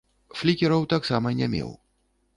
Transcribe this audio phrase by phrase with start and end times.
[0.39, 1.69] Флікераў таксама не меў.